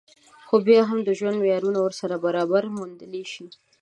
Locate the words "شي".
3.33-3.45